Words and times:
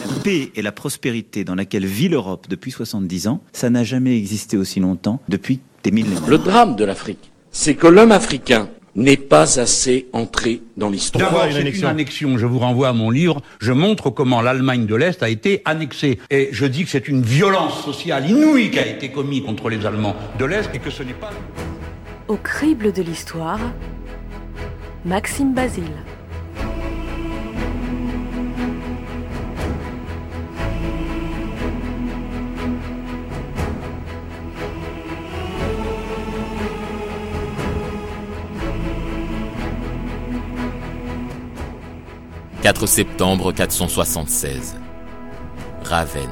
La 0.00 0.22
paix 0.22 0.50
et 0.54 0.62
la 0.62 0.72
prospérité 0.72 1.44
dans 1.44 1.54
laquelle 1.54 1.86
vit 1.86 2.08
l'Europe 2.08 2.46
depuis 2.48 2.70
70 2.70 3.28
ans, 3.28 3.42
ça 3.52 3.70
n'a 3.70 3.84
jamais 3.84 4.16
existé 4.16 4.56
aussi 4.56 4.80
longtemps 4.80 5.20
depuis 5.28 5.60
des 5.82 5.90
millénaires. 5.90 6.26
Le 6.28 6.38
drame 6.38 6.76
de 6.76 6.84
l'Afrique, 6.84 7.30
c'est 7.50 7.74
que 7.74 7.86
l'homme 7.86 8.12
africain 8.12 8.68
n'est 8.96 9.18
pas 9.18 9.60
assez 9.60 10.08
entré 10.12 10.62
dans 10.76 10.88
l'histoire. 10.88 11.30
D'abord, 11.30 11.46
c'est 11.52 11.68
une 11.68 11.84
annexion. 11.84 12.38
Je 12.38 12.46
vous 12.46 12.58
renvoie 12.58 12.88
à 12.88 12.92
mon 12.92 13.10
livre. 13.10 13.42
Je 13.60 13.72
montre 13.72 14.10
comment 14.10 14.40
l'Allemagne 14.40 14.86
de 14.86 14.94
l'Est 14.94 15.22
a 15.22 15.28
été 15.28 15.60
annexée. 15.66 16.18
Et 16.30 16.48
je 16.52 16.64
dis 16.64 16.84
que 16.84 16.90
c'est 16.90 17.06
une 17.06 17.22
violence 17.22 17.84
sociale 17.84 18.28
inouïe 18.28 18.70
qui 18.70 18.78
a 18.78 18.86
été 18.86 19.10
commise 19.10 19.42
contre 19.44 19.68
les 19.68 19.84
Allemands 19.84 20.16
de 20.38 20.46
l'Est 20.46 20.74
et 20.74 20.78
que 20.78 20.90
ce 20.90 21.02
n'est 21.02 21.12
pas... 21.12 21.30
Au 22.28 22.36
crible 22.36 22.92
de 22.92 23.02
l'histoire, 23.02 23.60
Maxime 25.04 25.52
Basile. 25.52 25.84
«4 42.66 42.86
septembre 42.88 43.52
476. 43.52 44.74
Ravenne. 45.84 46.28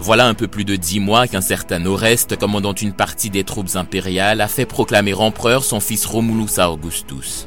Voilà 0.00 0.26
un 0.26 0.34
peu 0.34 0.48
plus 0.48 0.64
de 0.64 0.74
dix 0.74 0.98
mois 0.98 1.28
qu'un 1.28 1.40
certain 1.40 1.86
Oreste, 1.86 2.36
commandant 2.36 2.74
une 2.74 2.92
partie 2.92 3.30
des 3.30 3.44
troupes 3.44 3.76
impériales, 3.76 4.40
a 4.40 4.48
fait 4.48 4.66
proclamer 4.66 5.14
empereur 5.14 5.62
son 5.62 5.78
fils 5.78 6.06
Romulus 6.06 6.58
Augustus. 6.58 7.46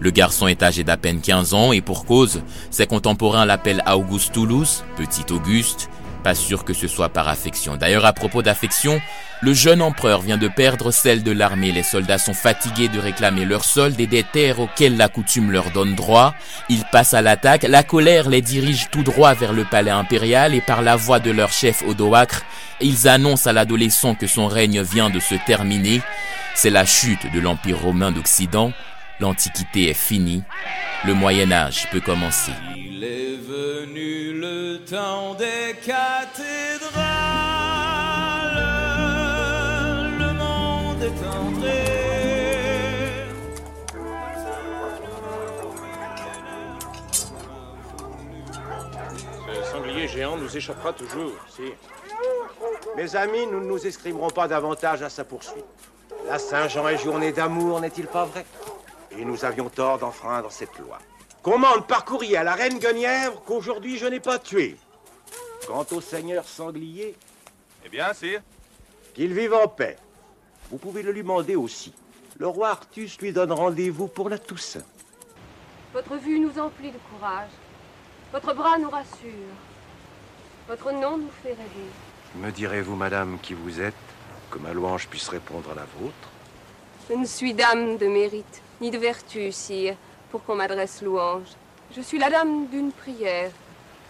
Le 0.00 0.10
garçon 0.10 0.48
est 0.48 0.64
âgé 0.64 0.82
d'à 0.82 0.96
peine 0.96 1.20
15 1.20 1.54
ans 1.54 1.70
et 1.70 1.80
pour 1.80 2.06
cause, 2.06 2.42
ses 2.72 2.88
contemporains 2.88 3.44
l'appellent 3.44 3.84
Augustulus, 3.86 4.82
petit 4.96 5.32
Auguste, 5.32 5.90
pas 6.22 6.34
sûr 6.34 6.64
que 6.64 6.74
ce 6.74 6.88
soit 6.88 7.08
par 7.08 7.28
affection. 7.28 7.76
D'ailleurs, 7.76 8.04
à 8.04 8.12
propos 8.12 8.42
d'affection, 8.42 9.00
le 9.40 9.54
jeune 9.54 9.82
empereur 9.82 10.20
vient 10.20 10.36
de 10.36 10.48
perdre 10.48 10.90
celle 10.90 11.22
de 11.22 11.30
l'armée. 11.30 11.72
Les 11.72 11.82
soldats 11.82 12.18
sont 12.18 12.34
fatigués 12.34 12.88
de 12.88 12.98
réclamer 12.98 13.44
leur 13.44 13.64
solde 13.64 13.98
et 14.00 14.06
des 14.06 14.24
terres 14.24 14.60
auxquelles 14.60 14.96
la 14.96 15.08
coutume 15.08 15.50
leur 15.50 15.70
donne 15.70 15.94
droit. 15.94 16.34
Ils 16.68 16.84
passent 16.90 17.14
à 17.14 17.22
l'attaque. 17.22 17.62
La 17.62 17.82
colère 17.82 18.28
les 18.28 18.42
dirige 18.42 18.88
tout 18.90 19.02
droit 19.02 19.34
vers 19.34 19.52
le 19.52 19.64
palais 19.64 19.90
impérial 19.90 20.54
et 20.54 20.60
par 20.60 20.82
la 20.82 20.96
voix 20.96 21.20
de 21.20 21.30
leur 21.30 21.52
chef 21.52 21.82
Odoacre, 21.86 22.42
ils 22.80 23.08
annoncent 23.08 23.48
à 23.48 23.52
l'adolescent 23.52 24.14
que 24.14 24.26
son 24.26 24.46
règne 24.46 24.82
vient 24.82 25.10
de 25.10 25.20
se 25.20 25.34
terminer. 25.46 26.02
C'est 26.54 26.70
la 26.70 26.84
chute 26.84 27.32
de 27.32 27.40
l'Empire 27.40 27.80
romain 27.80 28.10
d'Occident. 28.10 28.72
L'Antiquité 29.20 29.90
est 29.90 29.94
finie. 29.94 30.42
Le 31.04 31.14
Moyen 31.14 31.52
Âge 31.52 31.88
peut 31.90 32.00
commencer. 32.00 32.52
Le 34.78 34.84
temps 34.84 35.34
des 35.34 35.74
cathédrales, 35.84 36.98
le 40.18 40.32
monde 40.34 41.02
est 41.02 41.26
entré. 41.26 41.84
Ce 49.54 49.70
sanglier 49.70 50.08
géant 50.08 50.36
nous 50.36 50.56
échappera 50.56 50.92
toujours, 50.92 51.32
si. 51.48 51.62
Mes 52.96 53.16
amis, 53.16 53.46
nous 53.46 53.60
ne 53.60 53.66
nous 53.66 53.86
escrimerons 53.86 54.30
pas 54.30 54.48
davantage 54.48 55.02
à 55.02 55.10
sa 55.10 55.24
poursuite. 55.24 55.64
La 56.26 56.38
Saint-Jean 56.38 56.88
est 56.88 56.98
journée 56.98 57.32
d'amour, 57.32 57.80
n'est-il 57.80 58.06
pas 58.06 58.24
vrai? 58.24 58.44
Et 59.12 59.24
nous 59.24 59.44
avions 59.44 59.68
tort 59.68 59.98
d'enfreindre 59.98 60.50
cette 60.50 60.76
loi. 60.78 60.98
Commande 61.42 61.86
par 61.86 62.04
courrier 62.04 62.36
à 62.36 62.44
la 62.44 62.54
reine 62.54 62.78
Guenièvre 62.78 63.42
qu'aujourd'hui 63.44 63.96
je 63.96 64.06
n'ai 64.06 64.20
pas 64.20 64.38
tué. 64.38 64.76
Quant 65.66 65.86
au 65.92 66.00
seigneur 66.00 66.44
sanglier, 66.46 67.14
Eh 67.84 67.88
bien, 67.88 68.12
sire. 68.12 68.40
qu'il 69.14 69.32
vive 69.34 69.54
en 69.54 69.68
paix. 69.68 69.96
Vous 70.70 70.78
pouvez 70.78 71.02
le 71.02 71.12
lui 71.12 71.22
demander 71.22 71.56
aussi. 71.56 71.92
Le 72.38 72.46
roi 72.46 72.70
Artus 72.70 73.18
lui 73.18 73.32
donne 73.32 73.52
rendez-vous 73.52 74.06
pour 74.08 74.28
la 74.28 74.38
Toussaint. 74.38 74.84
Votre 75.92 76.16
vue 76.16 76.38
nous 76.38 76.58
emplit 76.58 76.90
de 76.90 76.98
courage. 77.10 77.50
Votre 78.32 78.54
bras 78.54 78.78
nous 78.78 78.90
rassure. 78.90 79.54
Votre 80.68 80.92
nom 80.92 81.16
nous 81.18 81.30
fait 81.42 81.50
rêver. 81.50 81.88
Me 82.36 82.50
direz-vous, 82.50 82.94
madame, 82.94 83.38
qui 83.40 83.54
vous 83.54 83.80
êtes, 83.80 83.94
que 84.50 84.58
ma 84.58 84.72
louange 84.72 85.08
puisse 85.08 85.28
répondre 85.28 85.70
à 85.70 85.74
la 85.74 85.86
vôtre? 85.98 86.28
Je 87.08 87.14
ne 87.14 87.24
suis 87.24 87.54
dame 87.54 87.96
de 87.96 88.06
mérite, 88.06 88.62
ni 88.82 88.90
de 88.90 88.98
vertu, 88.98 89.50
sire, 89.50 89.96
pour 90.30 90.44
qu'on 90.44 90.56
m'adresse 90.56 91.02
louange. 91.02 91.48
Je 91.94 92.00
suis 92.00 92.18
la 92.18 92.30
dame 92.30 92.66
d'une 92.68 92.92
prière. 92.92 93.50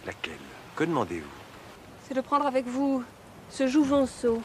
Laquelle? 0.05 0.33
Que 0.75 0.83
demandez-vous? 0.83 1.27
C'est 2.07 2.13
de 2.13 2.21
prendre 2.21 2.45
avec 2.45 2.65
vous 2.65 3.03
ce 3.49 3.67
jouvenceau, 3.67 4.41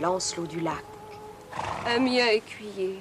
Lancelot 0.00 0.46
du 0.46 0.60
lac. 0.60 0.84
un 1.86 1.98
mien 1.98 2.26
écuyer, 2.28 2.98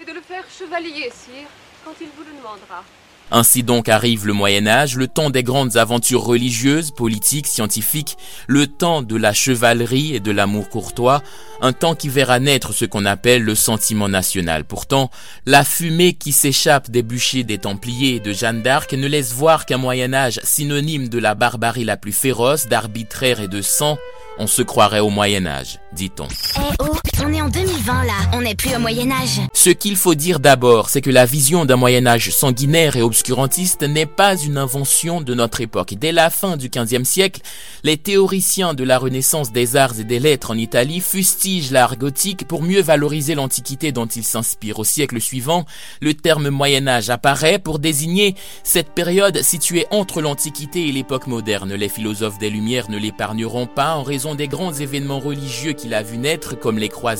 et 0.00 0.04
de 0.04 0.12
le 0.12 0.20
faire 0.20 0.44
chevalier, 0.48 1.10
sire, 1.10 1.48
quand 1.84 1.94
il 2.00 2.08
vous 2.16 2.24
le 2.24 2.36
demandera. 2.36 2.84
Ainsi 3.30 3.64
donc 3.64 3.88
arrive 3.88 4.26
le 4.26 4.32
Moyen 4.32 4.68
Âge, 4.68 4.96
le 4.96 5.08
temps 5.08 5.30
des 5.30 5.42
grandes 5.42 5.76
aventures 5.76 6.22
religieuses, 6.22 6.92
politiques, 6.92 7.48
scientifiques, 7.48 8.16
le 8.46 8.68
temps 8.68 9.02
de 9.02 9.16
la 9.16 9.32
chevalerie 9.32 10.14
et 10.14 10.20
de 10.20 10.30
l'amour 10.30 10.68
courtois, 10.68 11.22
un 11.60 11.72
temps 11.72 11.96
qui 11.96 12.08
verra 12.08 12.38
naître 12.38 12.72
ce 12.72 12.84
qu'on 12.84 13.04
appelle 13.04 13.42
le 13.42 13.56
sentiment 13.56 14.08
national. 14.08 14.64
Pourtant, 14.64 15.10
la 15.44 15.64
fumée 15.64 16.14
qui 16.14 16.30
s'échappe 16.30 16.90
des 16.90 17.02
bûchers 17.02 17.42
des 17.42 17.58
Templiers 17.58 18.16
et 18.16 18.20
de 18.20 18.32
Jeanne 18.32 18.62
d'Arc 18.62 18.92
ne 18.92 19.08
laisse 19.08 19.32
voir 19.32 19.66
qu'un 19.66 19.78
Moyen 19.78 20.14
Âge 20.14 20.38
synonyme 20.44 21.08
de 21.08 21.18
la 21.18 21.34
barbarie 21.34 21.84
la 21.84 21.96
plus 21.96 22.12
féroce, 22.12 22.68
d'arbitraire 22.68 23.40
et 23.40 23.48
de 23.48 23.60
sang. 23.60 23.98
On 24.38 24.46
se 24.46 24.62
croirait 24.62 25.00
au 25.00 25.10
Moyen 25.10 25.46
Âge, 25.46 25.80
dit-on. 25.92 26.28
Eh 26.58 26.60
oh, 26.80 26.96
on 27.26 27.32
est 27.32 27.42
en 27.42 27.48
2020 27.48 28.04
là, 28.04 28.12
on 28.34 28.42
n'est 28.42 28.54
plus 28.54 28.72
au 28.76 28.78
Moyen 28.78 29.10
Âge. 29.10 29.40
Ce 29.52 29.70
qu'il 29.70 29.96
faut 29.96 30.14
dire 30.14 30.38
d'abord, 30.38 30.90
c'est 30.90 31.00
que 31.00 31.10
la 31.10 31.26
vision 31.26 31.64
d'un 31.64 31.74
Moyen 31.74 32.06
Âge 32.06 32.30
sanguinaire 32.30 32.94
et 32.94 33.02
obscurantiste 33.02 33.82
n'est 33.82 34.06
pas 34.06 34.36
une 34.36 34.56
invention 34.56 35.20
de 35.20 35.34
notre 35.34 35.60
époque. 35.60 35.94
Dès 35.94 36.12
la 36.12 36.30
fin 36.30 36.56
du 36.56 36.68
XVe 36.68 37.02
siècle, 37.02 37.40
les 37.82 37.96
théoriciens 37.96 38.74
de 38.74 38.84
la 38.84 38.96
Renaissance 38.96 39.50
des 39.50 39.74
arts 39.74 39.98
et 39.98 40.04
des 40.04 40.20
lettres 40.20 40.52
en 40.52 40.56
Italie 40.56 41.00
fustigent 41.00 41.72
l'art 41.72 41.96
gothique 41.96 42.46
pour 42.46 42.62
mieux 42.62 42.80
valoriser 42.80 43.34
l'Antiquité 43.34 43.90
dont 43.90 44.06
ils 44.06 44.22
s'inspirent. 44.22 44.78
Au 44.78 44.84
siècle 44.84 45.20
suivant, 45.20 45.66
le 46.00 46.14
terme 46.14 46.48
Moyen 46.50 46.86
Âge 46.86 47.10
apparaît 47.10 47.58
pour 47.58 47.80
désigner 47.80 48.36
cette 48.62 48.90
période 48.90 49.42
située 49.42 49.86
entre 49.90 50.20
l'Antiquité 50.20 50.86
et 50.86 50.92
l'époque 50.92 51.26
moderne. 51.26 51.74
Les 51.74 51.88
philosophes 51.88 52.38
des 52.38 52.50
Lumières 52.50 52.88
ne 52.88 52.98
l'épargneront 52.98 53.66
pas 53.66 53.96
en 53.96 54.04
raison 54.04 54.36
des 54.36 54.46
grands 54.46 54.72
événements 54.72 55.18
religieux 55.18 55.72
qu'il 55.72 55.92
a 55.92 56.04
vu 56.04 56.18
naître, 56.18 56.56
comme 56.56 56.78
les 56.78 56.88
croisades. 56.88 57.15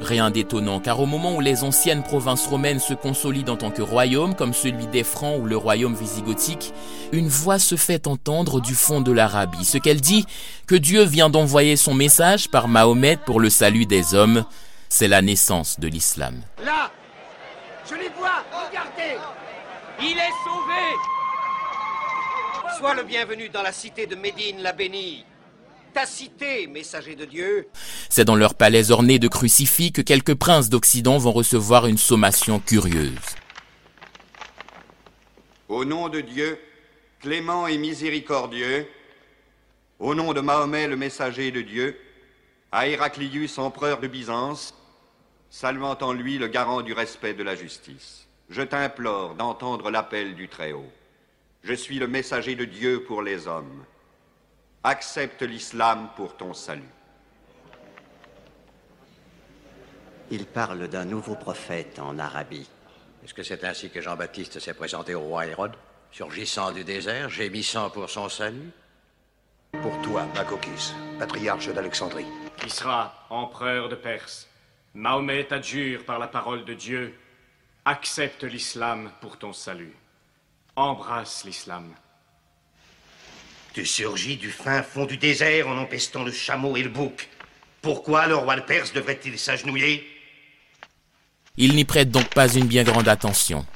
Rien 0.00 0.30
d'étonnant, 0.30 0.80
car 0.80 1.00
au 1.00 1.06
moment 1.06 1.36
où 1.36 1.40
les 1.40 1.64
anciennes 1.64 2.02
provinces 2.02 2.46
romaines 2.46 2.80
se 2.80 2.94
consolident 2.94 3.54
en 3.54 3.56
tant 3.56 3.70
que 3.70 3.80
royaume, 3.80 4.34
comme 4.34 4.52
celui 4.52 4.86
des 4.88 5.04
Francs 5.04 5.38
ou 5.40 5.46
le 5.46 5.56
royaume 5.56 5.94
visigothique, 5.94 6.72
une 7.12 7.28
voix 7.28 7.58
se 7.58 7.76
fait 7.76 8.06
entendre 8.06 8.60
du 8.60 8.74
fond 8.74 9.00
de 9.00 9.12
l'Arabie. 9.12 9.64
Ce 9.64 9.78
qu'elle 9.78 10.00
dit, 10.00 10.26
que 10.66 10.74
Dieu 10.74 11.04
vient 11.04 11.30
d'envoyer 11.30 11.76
son 11.76 11.94
message 11.94 12.50
par 12.50 12.68
Mahomet 12.68 13.18
pour 13.24 13.40
le 13.40 13.50
salut 13.50 13.86
des 13.86 14.14
hommes, 14.14 14.44
c'est 14.88 15.08
la 15.08 15.22
naissance 15.22 15.80
de 15.80 15.88
l'islam. 15.88 16.42
Là 16.64 16.90
Je 17.88 17.94
les 17.94 18.10
vois 18.18 18.44
Regardez 18.68 19.18
Il 20.00 20.18
est 20.18 20.36
sauvé 20.44 20.84
Sois 22.78 22.94
le 22.94 23.04
bienvenu 23.04 23.48
dans 23.48 23.62
la 23.62 23.72
cité 23.72 24.06
de 24.06 24.16
Médine 24.16 24.58
la 24.60 24.72
bénie. 24.72 25.24
Ta 25.94 26.06
cité, 26.06 26.66
messager 26.66 27.14
de 27.14 27.24
Dieu. 27.24 27.68
C'est 28.10 28.24
dans 28.24 28.34
leur 28.34 28.56
palais 28.56 28.90
orné 28.90 29.20
de 29.20 29.28
crucifix 29.28 29.92
que 29.92 30.02
quelques 30.02 30.34
princes 30.34 30.68
d'Occident 30.68 31.18
vont 31.18 31.30
recevoir 31.30 31.86
une 31.86 31.98
sommation 31.98 32.58
curieuse. 32.58 33.14
Au 35.68 35.84
nom 35.84 36.08
de 36.08 36.20
Dieu, 36.20 36.58
clément 37.20 37.68
et 37.68 37.78
miséricordieux, 37.78 38.88
au 40.00 40.16
nom 40.16 40.32
de 40.32 40.40
Mahomet 40.40 40.88
le 40.88 40.96
messager 40.96 41.52
de 41.52 41.60
Dieu, 41.60 41.96
à 42.72 42.88
Héraclius 42.88 43.56
empereur 43.58 44.00
de 44.00 44.08
Byzance, 44.08 44.74
saluant 45.48 45.96
en 46.00 46.12
lui 46.12 46.38
le 46.38 46.48
garant 46.48 46.82
du 46.82 46.92
respect 46.92 47.34
de 47.34 47.44
la 47.44 47.54
justice, 47.54 48.26
je 48.50 48.62
t'implore 48.62 49.36
d'entendre 49.36 49.92
l'appel 49.92 50.34
du 50.34 50.48
Très-Haut. 50.48 50.90
Je 51.62 51.72
suis 51.72 52.00
le 52.00 52.08
messager 52.08 52.56
de 52.56 52.64
Dieu 52.64 53.04
pour 53.04 53.22
les 53.22 53.46
hommes. 53.46 53.84
Accepte 54.86 55.40
l'islam 55.40 56.10
pour 56.14 56.36
ton 56.36 56.52
salut. 56.52 56.82
Il 60.30 60.44
parle 60.44 60.88
d'un 60.88 61.06
nouveau 61.06 61.36
prophète 61.36 61.98
en 61.98 62.18
Arabie. 62.18 62.68
Est-ce 63.24 63.32
que 63.32 63.42
c'est 63.42 63.64
ainsi 63.64 63.88
que 63.88 64.02
Jean-Baptiste 64.02 64.60
s'est 64.60 64.74
présenté 64.74 65.14
au 65.14 65.22
roi 65.22 65.46
Hérode 65.46 65.76
Surgissant 66.10 66.70
du 66.70 66.84
désert, 66.84 67.30
gémissant 67.30 67.88
pour 67.88 68.10
son 68.10 68.28
salut? 68.28 68.70
Pour 69.72 70.02
toi, 70.02 70.26
Makokis, 70.34 70.92
patriarche 71.18 71.72
d'Alexandrie. 71.72 72.26
Qui 72.58 72.68
sera 72.68 73.26
empereur 73.30 73.88
de 73.88 73.96
Perse. 73.96 74.46
Mahomet 74.92 75.44
t'adjure 75.44 76.04
par 76.04 76.18
la 76.18 76.28
parole 76.28 76.66
de 76.66 76.74
Dieu. 76.74 77.18
Accepte 77.86 78.44
l'islam 78.44 79.10
pour 79.22 79.38
ton 79.38 79.54
salut. 79.54 79.96
Embrasse 80.76 81.44
l'islam. 81.44 81.94
Tu 83.74 83.84
surgis 83.84 84.36
du 84.36 84.52
fin 84.52 84.84
fond 84.84 85.04
du 85.04 85.16
désert 85.16 85.66
en 85.66 85.76
empestant 85.76 86.22
le 86.22 86.30
chameau 86.30 86.76
et 86.76 86.84
le 86.84 86.90
bouc. 86.90 87.28
Pourquoi 87.82 88.28
le 88.28 88.36
roi 88.36 88.54
de 88.54 88.60
Perse 88.60 88.92
devrait-il 88.92 89.36
s'agenouiller? 89.36 90.06
Il 91.56 91.74
n'y 91.74 91.84
prête 91.84 92.12
donc 92.12 92.28
pas 92.28 92.46
une 92.54 92.68
bien 92.68 92.84
grande 92.84 93.08
attention. 93.08 93.66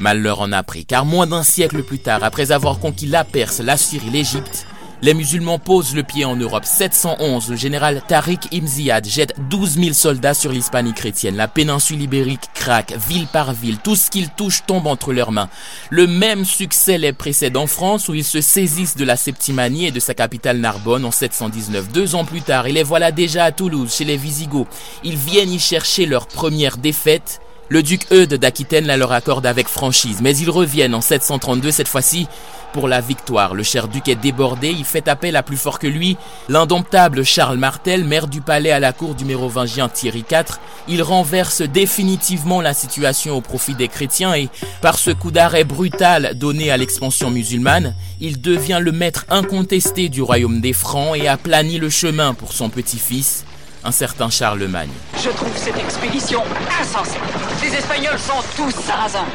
Mal 0.00 0.20
leur 0.20 0.40
en 0.40 0.52
a 0.52 0.62
pris, 0.62 0.84
car 0.84 1.06
moins 1.06 1.26
d'un 1.26 1.42
siècle 1.42 1.82
plus 1.82 1.98
tard, 1.98 2.22
après 2.22 2.52
avoir 2.52 2.78
conquis 2.78 3.06
la 3.06 3.24
Perse, 3.24 3.60
la 3.60 3.78
Syrie, 3.78 4.10
l'Égypte, 4.10 4.66
les 5.02 5.14
musulmans 5.14 5.58
posent 5.58 5.94
le 5.94 6.02
pied 6.02 6.24
en 6.24 6.36
Europe. 6.36 6.64
711, 6.64 7.50
le 7.50 7.56
général 7.56 8.02
Tariq 8.06 8.48
Ibn 8.52 8.68
jette 9.04 9.34
12 9.48 9.78
000 9.78 9.92
soldats 9.92 10.34
sur 10.34 10.52
l'Hispanie 10.52 10.92
chrétienne. 10.92 11.36
La 11.36 11.48
péninsule 11.48 12.02
ibérique 12.02 12.50
craque, 12.54 12.94
ville 13.08 13.26
par 13.26 13.52
ville. 13.54 13.78
Tout 13.78 13.96
ce 13.96 14.10
qu'ils 14.10 14.28
touchent 14.28 14.64
tombe 14.66 14.86
entre 14.86 15.12
leurs 15.12 15.32
mains. 15.32 15.48
Le 15.88 16.06
même 16.06 16.44
succès 16.44 16.98
les 16.98 17.12
précède 17.12 17.56
en 17.56 17.66
France 17.66 18.08
où 18.08 18.14
ils 18.14 18.24
se 18.24 18.40
saisissent 18.40 18.96
de 18.96 19.04
la 19.04 19.16
Septimanie 19.16 19.86
et 19.86 19.90
de 19.90 20.00
sa 20.00 20.14
capitale 20.14 20.58
Narbonne 20.58 21.04
en 21.04 21.10
719. 21.10 21.90
Deux 21.92 22.14
ans 22.14 22.24
plus 22.24 22.42
tard, 22.42 22.68
ils 22.68 22.74
les 22.74 22.82
voilà 22.82 23.10
déjà 23.10 23.44
à 23.44 23.52
Toulouse, 23.52 23.94
chez 23.94 24.04
les 24.04 24.16
Visigoths. 24.18 24.68
Ils 25.02 25.16
viennent 25.16 25.52
y 25.52 25.58
chercher 25.58 26.04
leur 26.04 26.26
première 26.26 26.76
défaite 26.76 27.40
le 27.70 27.84
duc 27.84 28.12
Eudes 28.12 28.34
d'Aquitaine 28.34 28.86
la 28.86 28.96
leur 28.96 29.12
accorde 29.12 29.46
avec 29.46 29.68
franchise, 29.68 30.18
mais 30.20 30.36
ils 30.36 30.50
reviennent 30.50 30.94
en 30.94 31.00
732 31.00 31.70
cette 31.70 31.86
fois-ci 31.86 32.26
pour 32.72 32.88
la 32.88 33.00
victoire. 33.00 33.54
Le 33.54 33.62
cher 33.62 33.88
duc 33.88 34.08
est 34.08 34.14
débordé, 34.14 34.68
il 34.68 34.84
fait 34.84 35.08
appel 35.08 35.36
à 35.36 35.42
plus 35.42 35.56
fort 35.56 35.78
que 35.78 35.86
lui, 35.86 36.16
l'indomptable 36.48 37.24
Charles 37.24 37.58
Martel, 37.58 38.04
maire 38.04 38.28
du 38.28 38.40
palais 38.40 38.70
à 38.70 38.80
la 38.80 38.92
cour 38.92 39.14
du 39.14 39.24
mérovingien 39.24 39.88
Thierry 39.88 40.24
IV. 40.30 40.58
Il 40.88 41.02
renverse 41.02 41.62
définitivement 41.62 42.60
la 42.60 42.74
situation 42.74 43.36
au 43.36 43.40
profit 43.40 43.74
des 43.74 43.88
chrétiens 43.88 44.34
et, 44.34 44.48
par 44.80 44.98
ce 44.98 45.10
coup 45.10 45.30
d'arrêt 45.30 45.64
brutal 45.64 46.32
donné 46.34 46.70
à 46.70 46.76
l'expansion 46.76 47.30
musulmane, 47.30 47.94
il 48.20 48.40
devient 48.40 48.78
le 48.80 48.92
maître 48.92 49.26
incontesté 49.28 50.08
du 50.08 50.22
royaume 50.22 50.60
des 50.60 50.72
Francs 50.72 51.16
et 51.16 51.28
aplanit 51.28 51.78
le 51.78 51.90
chemin 51.90 52.34
pour 52.34 52.52
son 52.52 52.68
petit-fils, 52.68 53.44
un 53.84 53.92
certain 53.92 54.30
Charlemagne. 54.30 54.90
Je 55.16 55.30
trouve 55.30 55.56
cette 55.56 55.78
expédition 55.78 56.42
insensée. 56.80 57.18
Les 57.62 57.74
Espagnols 57.76 58.18
sont 58.18 58.42
tous 58.56 58.70
sarrasins. 58.70 59.26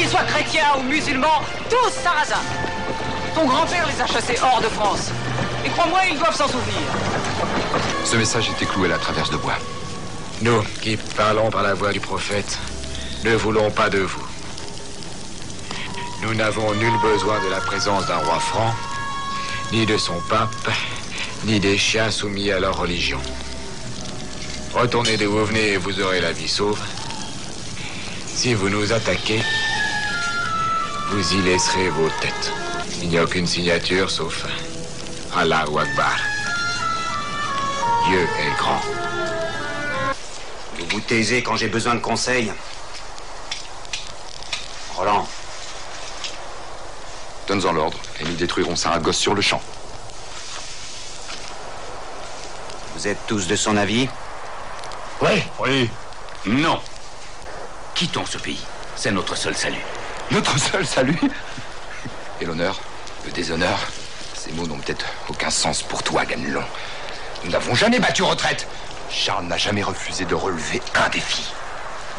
Qu'ils 0.00 0.08
soient 0.08 0.22
chrétiens 0.22 0.78
ou 0.78 0.82
musulmans, 0.84 1.42
tous 1.68 1.90
sarrasins. 2.02 2.42
Ton 3.34 3.44
grand-père 3.44 3.86
les 3.86 4.00
a 4.00 4.06
chassés 4.06 4.38
hors 4.42 4.62
de 4.62 4.68
France. 4.68 5.10
Et 5.62 5.68
crois-moi, 5.68 6.00
ils 6.10 6.18
doivent 6.18 6.34
s'en 6.34 6.48
souvenir. 6.48 6.80
Ce 8.06 8.16
message 8.16 8.48
était 8.48 8.64
cloué 8.64 8.86
à 8.86 8.92
la 8.92 8.98
traverse 8.98 9.28
de 9.28 9.36
bois. 9.36 9.58
Nous, 10.40 10.62
qui 10.80 10.96
parlons 11.18 11.50
par 11.50 11.62
la 11.62 11.74
voix 11.74 11.92
du 11.92 12.00
prophète, 12.00 12.58
ne 13.24 13.34
voulons 13.34 13.70
pas 13.70 13.90
de 13.90 13.98
vous. 13.98 14.26
Nous 16.22 16.32
n'avons 16.32 16.72
nul 16.72 16.98
besoin 17.02 17.38
de 17.44 17.50
la 17.50 17.60
présence 17.60 18.06
d'un 18.06 18.16
roi 18.16 18.40
franc, 18.40 18.74
ni 19.70 19.84
de 19.84 19.98
son 19.98 20.18
pape, 20.30 20.70
ni 21.44 21.60
des 21.60 21.76
chiens 21.76 22.10
soumis 22.10 22.50
à 22.50 22.58
leur 22.58 22.78
religion. 22.78 23.20
Retournez 24.72 25.18
d'où 25.18 25.30
vous 25.30 25.44
venez 25.44 25.72
et 25.72 25.76
vous 25.76 26.00
aurez 26.00 26.22
la 26.22 26.32
vie 26.32 26.48
sauve. 26.48 26.80
Si 28.26 28.54
vous 28.54 28.70
nous 28.70 28.94
attaquez, 28.94 29.42
vous 31.10 31.34
y 31.34 31.42
laisserez 31.42 31.88
vos 31.88 32.08
têtes. 32.20 32.52
Il 33.02 33.08
n'y 33.08 33.18
a 33.18 33.24
aucune 33.24 33.46
signature 33.46 34.10
sauf 34.10 34.46
Allah 35.36 35.68
ou 35.68 35.78
Akbar. 35.78 36.16
Dieu 38.06 38.20
est 38.22 38.56
grand. 38.56 38.80
Vous 40.78 40.86
vous 40.88 41.00
taisez 41.00 41.42
quand 41.42 41.56
j'ai 41.56 41.68
besoin 41.68 41.96
de 41.96 42.00
conseils. 42.00 42.52
Roland. 44.94 45.26
Donne-en 47.48 47.72
l'ordre 47.72 47.98
et 48.20 48.24
nous 48.24 48.34
détruirons 48.34 48.76
Saragosse 48.76 49.18
sur 49.18 49.34
le 49.34 49.42
champ. 49.42 49.60
Vous 52.94 53.08
êtes 53.08 53.26
tous 53.26 53.48
de 53.48 53.56
son 53.56 53.76
avis? 53.76 54.08
Oui. 55.22 55.42
Oui. 55.58 55.90
Non. 56.46 56.80
Quittons 57.94 58.26
ce 58.26 58.38
pays. 58.38 58.60
C'est 58.94 59.10
notre 59.10 59.36
seul 59.36 59.56
salut. 59.56 59.84
Notre 60.30 60.58
seul 60.58 60.86
salut 60.86 61.18
Et 62.40 62.44
l'honneur 62.44 62.80
Le 63.24 63.32
déshonneur 63.32 63.78
Ces 64.34 64.52
mots 64.52 64.66
n'ont 64.66 64.78
peut-être 64.78 65.06
aucun 65.28 65.50
sens 65.50 65.82
pour 65.82 66.04
toi, 66.04 66.24
Ganelon. 66.24 66.62
Nous 67.44 67.50
n'avons 67.50 67.74
jamais 67.74 67.98
battu 67.98 68.22
retraite. 68.22 68.68
Charles 69.10 69.46
n'a 69.46 69.56
jamais 69.56 69.82
refusé 69.82 70.24
de 70.24 70.34
relever 70.36 70.80
un 70.94 71.08
défi. 71.08 71.52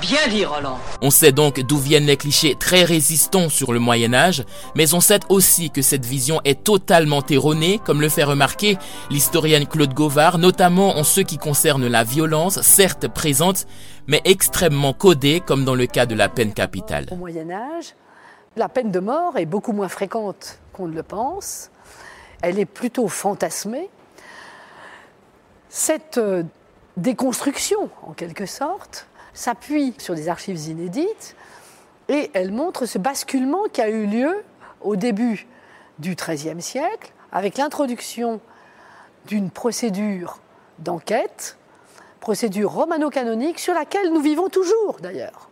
Bien 0.02 0.28
dit, 0.30 0.46
Roland. 0.46 0.80
On 1.04 1.12
sait 1.12 1.32
donc 1.32 1.60
d'où 1.60 1.78
viennent 1.78 2.08
les 2.08 2.18
clichés 2.18 2.56
très 2.56 2.84
résistants 2.84 3.50
sur 3.50 3.72
le 3.72 3.78
Moyen 3.78 4.16
Âge, 4.16 4.44
mais 4.74 4.96
on 4.96 5.00
sait 5.00 5.20
aussi 5.30 5.70
que 5.70 5.84
cette 5.84 6.08
vision 6.08 6.42
est 6.44 6.64
totalement 6.64 7.22
erronée, 7.30 7.80
comme 7.86 8.02
le 8.02 8.10
fait 8.10 8.24
remarquer 8.24 8.80
l'historienne 9.12 9.68
Claude 9.68 9.94
Gauvard, 9.94 10.40
notamment 10.40 10.98
en 10.98 11.04
ce 11.04 11.22
qui 11.22 11.38
concerne 11.38 11.86
la 11.86 12.04
violence, 12.04 12.62
certes 12.62 13.08
présente, 13.10 13.68
mais 14.08 14.22
extrêmement 14.26 14.94
codée, 14.94 15.40
comme 15.40 15.66
dans 15.66 15.76
le 15.76 15.86
cas 15.86 16.08
de 16.08 16.16
la 16.16 16.30
peine 16.30 16.54
capitale. 16.54 17.06
Au 17.12 17.16
Moyen 17.16 17.52
Âge, 17.52 17.94
la 18.56 18.70
peine 18.70 18.90
de 18.90 19.00
mort 19.00 19.38
est 19.38 19.46
beaucoup 19.46 19.72
moins 19.72 19.88
fréquente 19.88 20.58
qu'on 20.74 20.88
ne 20.88 20.96
le 20.96 21.04
pense. 21.04 21.70
Elle 22.42 22.58
est 22.58 22.66
plutôt 22.66 23.08
fantasmée. 23.08 23.88
Cette 25.70 26.18
euh, 26.18 26.42
déconstruction, 26.98 27.92
en 28.02 28.14
quelque 28.14 28.48
sorte, 28.48 29.08
s'appuie 29.34 29.94
sur 29.98 30.16
des 30.16 30.30
archives 30.30 30.68
inédites 30.68 31.36
et 32.10 32.30
elle 32.34 32.52
montre 32.52 32.86
ce 32.86 32.98
basculement 32.98 33.64
qui 33.72 33.82
a 33.82 33.90
eu 33.90 34.06
lieu 34.06 34.44
au 34.82 34.96
début 34.96 35.48
du 36.00 36.16
XIIIe 36.16 36.62
siècle 36.62 37.14
avec 37.32 37.58
l'introduction 37.58 38.42
d'une 39.28 39.50
procédure 39.50 40.40
d'enquête, 40.80 41.58
procédure 42.20 42.72
romano-canonique 42.72 43.60
sur 43.60 43.74
laquelle 43.74 44.12
nous 44.12 44.22
vivons 44.22 44.50
toujours 44.50 44.98
d'ailleurs. 45.02 45.50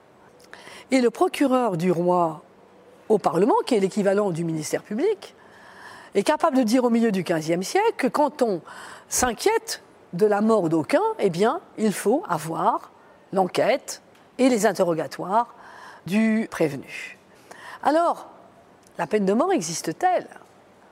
Et 0.91 1.01
le 1.01 1.09
procureur 1.09 1.77
du 1.77 1.91
roi 1.91 2.41
au 3.09 3.17
Parlement, 3.17 3.55
qui 3.65 3.75
est 3.75 3.79
l'équivalent 3.79 4.31
du 4.31 4.43
ministère 4.43 4.83
public, 4.83 5.35
est 6.15 6.23
capable 6.23 6.57
de 6.57 6.63
dire 6.63 6.83
au 6.83 6.89
milieu 6.89 7.11
du 7.11 7.23
XVe 7.23 7.61
siècle 7.61 7.93
que 7.97 8.07
quand 8.07 8.41
on 8.41 8.61
s'inquiète 9.07 9.81
de 10.13 10.25
la 10.25 10.41
mort 10.41 10.69
d'aucun, 10.69 11.01
eh 11.19 11.29
bien, 11.29 11.61
il 11.77 11.93
faut 11.93 12.23
avoir 12.27 12.91
l'enquête 13.33 14.01
et 14.37 14.49
les 14.49 14.65
interrogatoires 14.65 15.53
du 16.05 16.47
prévenu. 16.49 17.17
Alors, 17.83 18.27
la 18.97 19.07
peine 19.07 19.25
de 19.25 19.33
mort 19.33 19.51
existe-t-elle? 19.51 20.27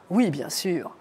Oui, 0.09 0.29
bien 0.29 0.49
sûr. 0.49 0.91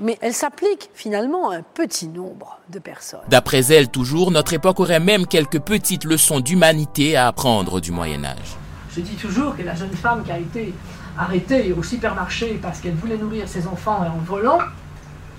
Mais 0.00 0.18
elle 0.20 0.32
s'applique 0.32 0.90
finalement 0.94 1.50
à 1.50 1.56
un 1.56 1.62
petit 1.62 2.08
nombre 2.08 2.58
de 2.70 2.78
personnes. 2.78 3.20
D'après 3.28 3.72
elle, 3.72 3.88
toujours, 3.88 4.30
notre 4.30 4.52
époque 4.52 4.80
aurait 4.80 5.00
même 5.00 5.26
quelques 5.26 5.60
petites 5.60 6.04
leçons 6.04 6.40
d'humanité 6.40 7.16
à 7.16 7.28
apprendre 7.28 7.80
du 7.80 7.92
Moyen 7.92 8.24
Âge. 8.24 8.56
Je 8.94 9.00
dis 9.00 9.16
toujours 9.16 9.56
que 9.56 9.62
la 9.62 9.74
jeune 9.74 9.92
femme 9.92 10.24
qui 10.24 10.32
a 10.32 10.38
été 10.38 10.74
arrêtée 11.18 11.72
au 11.72 11.82
supermarché 11.82 12.58
parce 12.60 12.80
qu'elle 12.80 12.94
voulait 12.94 13.16
nourrir 13.16 13.48
ses 13.48 13.66
enfants 13.66 14.00
en 14.00 14.18
volant, 14.18 14.58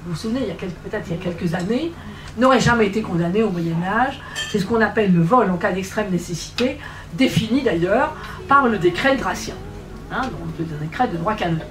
vous 0.05 0.11
vous 0.11 0.17
souvenez, 0.17 0.41
peut-être 0.83 1.07
il 1.07 1.17
y 1.17 1.19
a 1.19 1.23
quelques 1.23 1.53
années, 1.53 1.93
n'aurait 2.37 2.59
jamais 2.59 2.87
été 2.87 3.01
condamné 3.01 3.41
au 3.43 3.49
Moyen 3.49 3.81
Âge. 3.83 4.19
C'est 4.53 4.59
ce 4.59 4.67
qu'on 4.67 4.81
appelle 4.81 5.11
le 5.11 5.23
vol 5.23 5.49
en 5.49 5.57
cas 5.57 5.71
d'extrême 5.71 6.11
nécessité, 6.11 6.77
défini 7.15 7.63
d'ailleurs 7.63 8.15
par 8.47 8.67
le 8.67 8.77
décret 8.77 9.15
Gratien, 9.17 9.55
hein, 10.11 10.21
donc 10.21 10.59
le 10.59 10.65
décret 10.79 11.07
de 11.07 11.17
droit 11.17 11.33
canonique. 11.33 11.63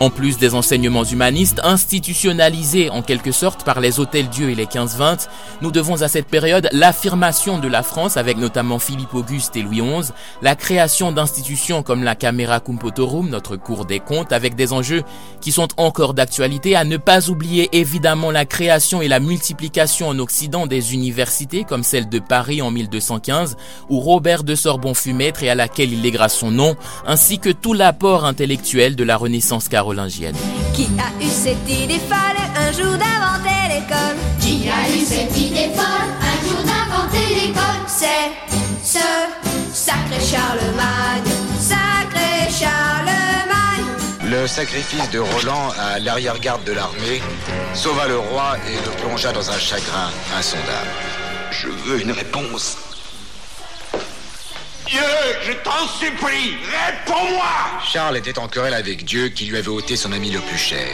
En 0.00 0.10
plus 0.10 0.38
des 0.38 0.54
enseignements 0.54 1.02
humanistes 1.02 1.60
institutionnalisés 1.64 2.88
en 2.88 3.02
quelque 3.02 3.32
sorte 3.32 3.64
par 3.64 3.80
les 3.80 3.98
hôtels-dieux 3.98 4.50
et 4.50 4.54
les 4.54 4.66
15-20, 4.66 5.26
nous 5.60 5.72
devons 5.72 6.02
à 6.02 6.08
cette 6.08 6.28
période 6.28 6.68
l'affirmation 6.70 7.58
de 7.58 7.66
la 7.66 7.82
France 7.82 8.16
avec 8.16 8.36
notamment 8.36 8.78
Philippe 8.78 9.12
Auguste 9.14 9.56
et 9.56 9.62
Louis 9.62 9.80
XI, 9.80 10.12
la 10.40 10.54
création 10.54 11.10
d'institutions 11.10 11.82
comme 11.82 12.04
la 12.04 12.14
Camera 12.14 12.60
Cum 12.60 12.78
Potorum, 12.78 13.28
notre 13.28 13.56
cour 13.56 13.86
des 13.86 13.98
comptes, 13.98 14.30
avec 14.30 14.54
des 14.54 14.72
enjeux 14.72 15.02
qui 15.40 15.50
sont 15.50 15.66
encore 15.76 16.14
d'actualité, 16.14 16.76
à 16.76 16.84
ne 16.84 16.96
pas 16.96 17.28
oublier 17.28 17.68
évidemment 17.72 18.30
la 18.30 18.44
création 18.44 19.02
et 19.02 19.08
la 19.08 19.18
multiplication 19.18 20.10
en 20.10 20.20
Occident 20.20 20.68
des 20.68 20.94
universités 20.94 21.64
comme 21.64 21.82
celle 21.82 22.08
de 22.08 22.20
Paris 22.20 22.62
en 22.62 22.70
1215, 22.70 23.56
où 23.88 23.98
Robert 23.98 24.44
de 24.44 24.54
Sorbon 24.54 24.94
fut 24.94 25.12
maître 25.12 25.42
et 25.42 25.50
à 25.50 25.56
laquelle 25.56 25.92
il 25.92 26.02
lèguera 26.02 26.28
son 26.28 26.52
nom, 26.52 26.76
ainsi 27.04 27.40
que 27.40 27.50
tout 27.50 27.74
l'apport 27.74 28.24
intellectuel 28.24 28.94
de 28.94 29.02
la 29.02 29.16
Renaissance 29.16 29.68
carolingienne 29.68 29.87
qui 30.74 30.88
a 30.98 31.24
eu 31.24 31.28
cette 31.28 31.66
idée 31.66 31.98
folle 31.98 32.36
un 32.56 32.72
jour 32.72 32.92
d'inventer 32.98 33.68
l'école 33.70 34.16
Qui 34.38 34.68
a 34.68 34.86
eu 34.94 35.02
cette 35.02 35.34
idée 35.38 35.70
folle 35.74 36.10
un 36.20 36.46
jour 36.46 36.62
d'inventer 36.62 37.34
l'école 37.34 37.82
C'est 37.86 38.32
ce 38.84 38.98
sacré 39.72 40.20
Charlemagne, 40.20 41.32
sacré 41.58 42.50
Charlemagne. 42.50 43.86
Le 44.24 44.46
sacrifice 44.46 45.08
de 45.10 45.20
Roland 45.20 45.70
à 45.78 45.98
l'arrière-garde 45.98 46.64
de 46.64 46.72
l'armée 46.72 47.22
sauva 47.72 48.06
le 48.08 48.18
roi 48.18 48.56
et 48.68 48.74
le 48.74 48.90
plongea 49.00 49.32
dans 49.32 49.50
un 49.50 49.58
chagrin 49.58 50.10
insondable. 50.36 50.90
Je 51.50 51.68
veux 51.68 52.02
une 52.02 52.12
réponse. 52.12 52.87
Dieu, 54.88 55.00
je 55.46 55.52
t'en 55.52 55.86
supplie, 55.86 56.56
réponds-moi 56.64 57.44
Charles 57.92 58.16
était 58.16 58.38
en 58.38 58.48
querelle 58.48 58.72
avec 58.72 59.04
Dieu 59.04 59.28
qui 59.28 59.44
lui 59.44 59.58
avait 59.58 59.68
ôté 59.68 59.96
son 59.96 60.12
ami 60.12 60.30
le 60.30 60.40
plus 60.40 60.56
cher. 60.56 60.88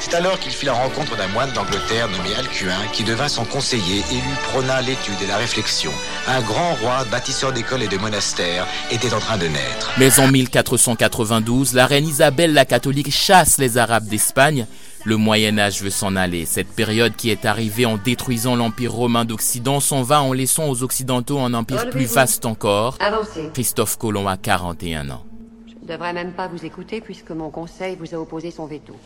C'est 0.00 0.14
alors 0.14 0.40
qu'il 0.40 0.50
fit 0.50 0.66
la 0.66 0.72
rencontre 0.72 1.16
d'un 1.16 1.28
moine 1.28 1.52
d'Angleterre 1.52 2.08
nommé 2.08 2.34
Alcuin 2.36 2.80
qui 2.92 3.04
devint 3.04 3.28
son 3.28 3.44
conseiller 3.44 4.02
et 4.10 4.14
lui 4.14 4.34
prôna 4.48 4.80
l'étude 4.80 5.22
et 5.22 5.28
la 5.28 5.36
réflexion. 5.36 5.92
Un 6.26 6.40
grand 6.40 6.74
roi, 6.74 7.04
bâtisseur 7.10 7.52
d'écoles 7.52 7.84
et 7.84 7.88
de 7.88 7.98
monastères, 7.98 8.66
était 8.90 9.14
en 9.14 9.20
train 9.20 9.38
de 9.38 9.46
naître. 9.46 9.92
Mais 9.98 10.18
en 10.18 10.26
1492, 10.26 11.74
la 11.74 11.86
reine 11.86 12.08
Isabelle 12.08 12.52
la 12.52 12.64
catholique 12.64 13.12
chasse 13.12 13.58
les 13.58 13.78
Arabes 13.78 14.08
d'Espagne 14.08 14.66
le 15.06 15.16
Moyen 15.16 15.56
Âge 15.56 15.82
veut 15.82 15.90
s'en 15.90 16.16
aller. 16.16 16.44
Cette 16.46 16.66
période 16.66 17.14
qui 17.14 17.30
est 17.30 17.44
arrivée 17.44 17.86
en 17.86 17.96
détruisant 17.96 18.56
l'Empire 18.56 18.92
romain 18.92 19.24
d'Occident 19.24 19.78
s'en 19.78 20.02
va 20.02 20.20
en 20.20 20.32
laissant 20.32 20.68
aux 20.68 20.82
Occidentaux 20.82 21.38
un 21.38 21.54
empire 21.54 21.90
plus 21.90 22.06
vaste 22.06 22.44
encore. 22.44 22.96
Avancez. 22.98 23.50
Christophe 23.54 23.98
Colomb 23.98 24.26
a 24.26 24.36
41 24.36 25.10
ans. 25.10 25.24
Je 25.68 25.74
ne 25.74 25.86
devrais 25.86 26.12
même 26.12 26.32
pas 26.32 26.48
vous 26.48 26.64
écouter 26.64 27.00
puisque 27.00 27.30
mon 27.30 27.50
conseil 27.50 27.94
vous 27.94 28.16
a 28.16 28.18
opposé 28.18 28.50
son 28.50 28.66
veto. 28.66 28.96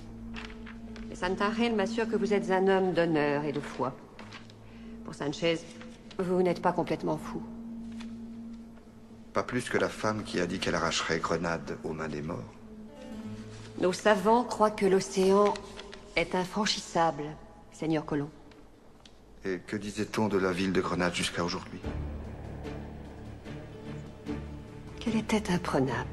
Mais 1.10 1.14
Santarel 1.14 1.74
m'assure 1.76 2.08
que 2.08 2.16
vous 2.16 2.32
êtes 2.32 2.50
un 2.50 2.66
homme 2.66 2.94
d'honneur 2.94 3.44
et 3.44 3.52
de 3.52 3.60
foi. 3.60 3.94
Pour 5.04 5.14
Sanchez, 5.14 5.58
vous 6.18 6.42
n'êtes 6.42 6.62
pas 6.62 6.72
complètement 6.72 7.18
fou. 7.18 7.42
Pas 9.34 9.42
plus 9.42 9.68
que 9.68 9.76
la 9.76 9.90
femme 9.90 10.22
qui 10.24 10.40
a 10.40 10.46
dit 10.46 10.58
qu'elle 10.58 10.74
arracherait 10.74 11.18
Grenade 11.18 11.76
aux 11.84 11.92
mains 11.92 12.08
des 12.08 12.22
morts. 12.22 12.38
Nos 13.82 13.92
savants 13.92 14.44
croient 14.44 14.70
que 14.70 14.86
l'océan 14.86 15.52
est 16.20 16.34
infranchissable, 16.34 17.24
Seigneur 17.72 18.04
Colomb. 18.04 18.30
Et 19.44 19.58
que 19.66 19.76
disait-on 19.76 20.28
de 20.28 20.36
la 20.36 20.52
ville 20.52 20.72
de 20.72 20.80
Grenade 20.82 21.14
jusqu'à 21.14 21.42
aujourd'hui? 21.42 21.80
Qu'elle 24.98 25.16
était 25.16 25.50
imprenable. 25.50 26.08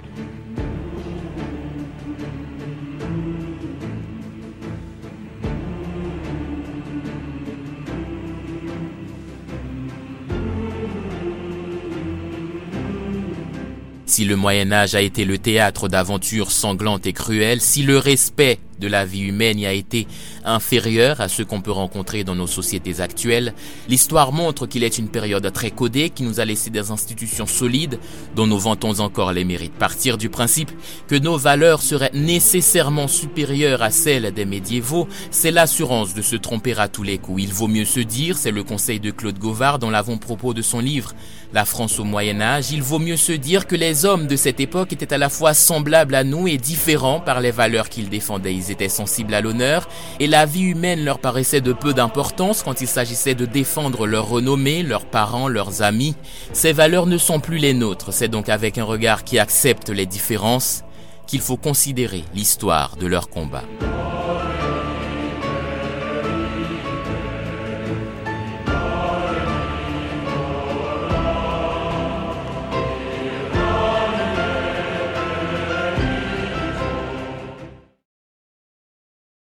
Si 14.05 14.23
le 14.23 14.37
Moyen 14.37 14.71
Âge 14.71 14.95
a 14.95 15.01
été 15.01 15.25
le 15.25 15.37
théâtre 15.37 15.89
d'aventures 15.89 16.51
sanglantes 16.51 17.05
et 17.05 17.13
cruelles, 17.13 17.61
si 17.61 17.83
le 17.83 17.97
respect 17.97 18.57
de 18.79 18.87
la 18.87 19.05
vie 19.05 19.21
humaine 19.21 19.59
y 19.59 19.65
a 19.65 19.73
été 19.73 20.07
inférieur 20.45 21.21
à 21.21 21.27
ce 21.27 21.43
qu'on 21.43 21.61
peut 21.61 21.71
rencontrer 21.71 22.23
dans 22.23 22.35
nos 22.35 22.47
sociétés 22.47 23.01
actuelles, 23.01 23.53
l'histoire 23.89 24.31
montre 24.31 24.67
qu'il 24.67 24.83
est 24.83 24.97
une 24.97 25.09
période 25.09 25.51
très 25.51 25.71
codée 25.71 26.09
qui 26.09 26.23
nous 26.23 26.39
a 26.39 26.45
laissé 26.45 26.69
des 26.69 26.91
institutions 26.91 27.45
solides 27.45 27.99
dont 28.35 28.47
nous 28.47 28.59
vantons 28.59 28.99
encore 28.99 29.31
les 29.31 29.43
mérites. 29.43 29.73
Partir 29.73 30.17
du 30.17 30.29
principe 30.29 30.71
que 31.07 31.15
nos 31.15 31.37
valeurs 31.37 31.81
seraient 31.81 32.11
nécessairement 32.13 33.07
supérieures 33.07 33.81
à 33.81 33.91
celles 33.91 34.33
des 34.33 34.45
médiévaux, 34.45 35.07
c'est 35.31 35.51
l'assurance 35.51 36.13
de 36.13 36.21
se 36.21 36.35
tromper 36.35 36.77
à 36.77 36.87
tous 36.87 37.03
les 37.03 37.17
coups. 37.17 37.43
Il 37.43 37.53
vaut 37.53 37.67
mieux 37.67 37.85
se 37.85 37.99
dire, 37.99 38.37
c'est 38.37 38.51
le 38.51 38.63
conseil 38.63 38.99
de 38.99 39.11
Claude 39.11 39.39
Gauvard 39.39 39.79
dans 39.79 39.89
l'avant-propos 39.89 40.53
de 40.53 40.61
son 40.61 40.79
livre 40.79 41.13
La 41.53 41.65
France 41.65 41.99
au 41.99 42.03
Moyen 42.03 42.41
Âge, 42.41 42.71
il 42.71 42.81
vaut 42.81 42.99
mieux 42.99 43.17
se 43.17 43.31
dire 43.31 43.67
que 43.67 43.75
les 43.75 44.05
hommes 44.05 44.27
de 44.27 44.35
cette 44.35 44.59
époque 44.59 44.93
étaient 44.93 45.13
à 45.13 45.17
la 45.17 45.29
fois 45.29 45.53
semblables 45.53 46.15
à 46.15 46.23
nous 46.23 46.47
et 46.47 46.57
différents 46.57 47.19
par 47.19 47.41
les 47.41 47.51
valeurs 47.51 47.89
qu'ils 47.89 48.09
défendaient 48.09 48.53
étaient 48.71 48.89
sensibles 48.89 49.33
à 49.33 49.41
l'honneur, 49.41 49.87
et 50.19 50.27
la 50.27 50.45
vie 50.45 50.63
humaine 50.63 51.03
leur 51.03 51.19
paraissait 51.19 51.61
de 51.61 51.73
peu 51.73 51.93
d'importance 51.93 52.63
quand 52.63 52.81
il 52.81 52.87
s'agissait 52.87 53.35
de 53.35 53.45
défendre 53.45 54.07
leur 54.07 54.27
renommée, 54.27 54.83
leurs 54.83 55.05
parents, 55.05 55.47
leurs 55.47 55.81
amis. 55.81 56.15
Ces 56.53 56.73
valeurs 56.73 57.05
ne 57.05 57.17
sont 57.17 57.39
plus 57.39 57.57
les 57.57 57.73
nôtres, 57.73 58.13
c'est 58.13 58.27
donc 58.27 58.49
avec 58.49 58.77
un 58.77 58.83
regard 58.83 59.23
qui 59.23 59.39
accepte 59.39 59.89
les 59.89 60.05
différences 60.05 60.83
qu'il 61.27 61.41
faut 61.41 61.57
considérer 61.57 62.23
l'histoire 62.33 62.95
de 62.95 63.05
leur 63.05 63.29
combat. 63.29 63.63